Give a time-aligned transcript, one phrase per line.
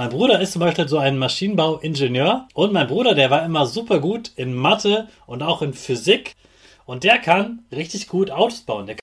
[0.00, 4.00] Mein Bruder ist zum Beispiel so ein Maschinenbauingenieur und mein Bruder, der war immer super
[4.00, 6.36] gut in Mathe und auch in Physik
[6.86, 8.86] und der kann richtig gut Autos bauen.
[8.86, 8.96] Der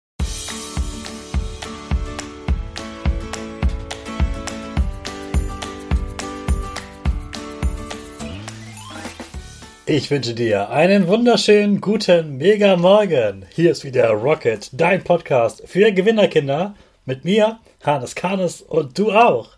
[9.85, 13.45] Ich wünsche dir einen wunderschönen guten Mega Morgen.
[13.53, 16.73] Hier ist wieder Rocket, dein Podcast für Gewinnerkinder
[17.05, 19.57] mit mir, Hannes Karnes und du auch.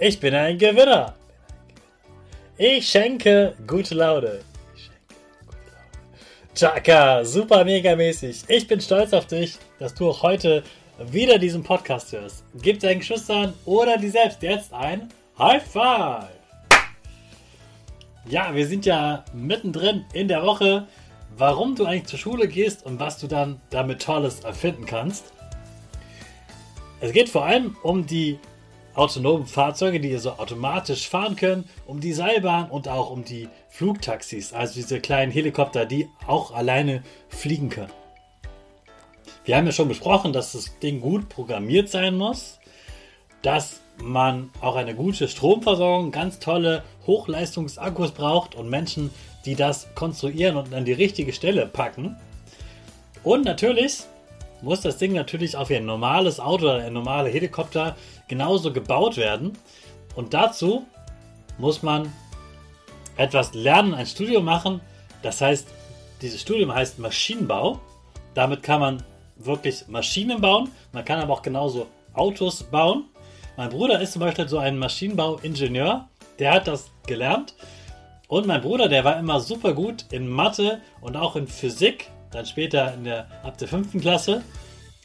[0.00, 1.12] Ich bin ein Gewinner.
[2.56, 4.42] Ich schenke gute Laune.
[6.54, 8.44] Chaka, super mega mäßig.
[8.46, 10.62] Ich bin stolz auf dich, dass du auch heute
[11.10, 12.44] wieder diesen Podcast hörst.
[12.62, 16.28] Gib deinen Geschwistern oder dir selbst jetzt ein High Five.
[18.28, 20.86] Ja, wir sind ja mittendrin in der Woche,
[21.36, 25.32] warum du eigentlich zur Schule gehst und was du dann damit Tolles erfinden kannst.
[27.00, 28.38] Es geht vor allem um die
[28.98, 34.52] autonomen Fahrzeuge, die so automatisch fahren können, um die Seilbahn und auch um die Flugtaxis,
[34.52, 37.92] also diese kleinen Helikopter, die auch alleine fliegen können.
[39.44, 42.58] Wir haben ja schon besprochen, dass das Ding gut programmiert sein muss,
[43.42, 49.10] dass man auch eine gute Stromversorgung, ganz tolle Hochleistungsakkus braucht und Menschen,
[49.44, 52.16] die das konstruieren und an die richtige Stelle packen.
[53.22, 54.02] Und natürlich
[54.62, 57.96] muss das Ding natürlich auf ein normales Auto oder ein normaler Helikopter
[58.26, 59.56] genauso gebaut werden.
[60.14, 60.86] Und dazu
[61.58, 62.12] muss man
[63.16, 64.80] etwas lernen, ein Studium machen.
[65.22, 65.68] Das heißt,
[66.22, 67.80] dieses Studium heißt Maschinenbau.
[68.34, 69.02] Damit kann man
[69.36, 70.70] wirklich Maschinen bauen.
[70.92, 73.04] Man kann aber auch genauso Autos bauen.
[73.56, 76.08] Mein Bruder ist zum Beispiel so ein Maschinenbauingenieur.
[76.38, 77.54] Der hat das gelernt.
[78.28, 82.46] Und mein Bruder, der war immer super gut in Mathe und auch in Physik dann
[82.46, 84.42] später in der, ab der fünften Klasse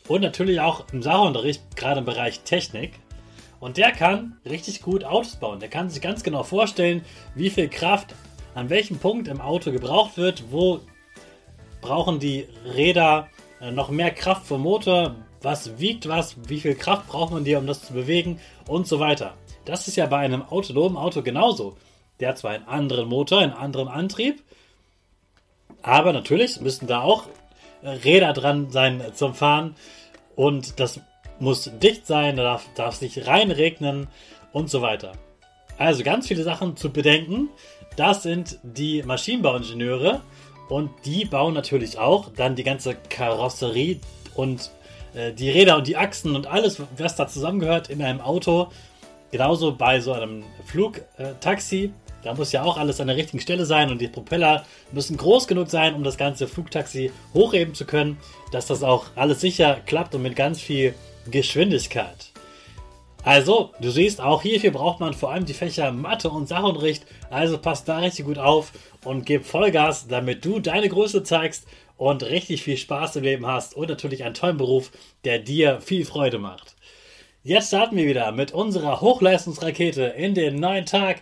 [0.08, 3.00] und natürlich auch im Sachunterricht, gerade im Bereich Technik.
[3.60, 5.62] Und der kann richtig gut Autos bauen.
[5.62, 8.14] Der kann sich ganz genau vorstellen, wie viel Kraft
[8.56, 10.82] an welchem Punkt im Auto gebraucht wird, wo
[11.82, 13.30] brauchen die Räder
[13.62, 17.58] äh, noch mehr Kraft vom Motor, was wiegt was, wie viel Kraft braucht man dir,
[17.58, 19.36] um das zu bewegen und so weiter.
[19.66, 21.78] Das ist ja bei einem autonomen Auto genauso.
[22.20, 24.44] Der hat zwar einen anderen Motor, einen anderen Antrieb,
[25.84, 27.28] aber natürlich müssen da auch
[27.84, 29.76] äh, Räder dran sein zum Fahren.
[30.36, 31.00] Und das
[31.40, 34.08] muss dicht sein, da darf, darf sich reinregnen
[34.52, 35.12] und so weiter.
[35.78, 37.50] Also ganz viele Sachen zu bedenken.
[37.96, 40.22] Das sind die Maschinenbauingenieure
[40.70, 44.00] und die bauen natürlich auch dann die ganze Karosserie
[44.36, 44.72] und
[45.14, 48.70] äh, die Räder und die Achsen und alles, was da zusammengehört in einem Auto.
[49.32, 51.92] Genauso bei so einem Flugtaxi.
[52.24, 55.48] Da muss ja auch alles an der richtigen Stelle sein und die Propeller müssen groß
[55.48, 58.18] genug sein, um das ganze Flugtaxi hochheben zu können,
[58.52, 60.94] dass das auch alles sicher klappt und mit ganz viel
[61.30, 62.32] Geschwindigkeit.
[63.26, 67.06] Also, du siehst, auch hierfür braucht man vor allem die Fächer Mathe und Sachunterricht.
[67.30, 68.74] Also passt da richtig gut auf
[69.06, 71.66] und gib Vollgas, damit du deine Größe zeigst
[71.96, 74.92] und richtig viel Spaß im Leben hast und natürlich einen tollen Beruf,
[75.24, 76.76] der dir viel Freude macht.
[77.46, 81.22] Jetzt starten wir wieder mit unserer Hochleistungsrakete in den neuen Tag.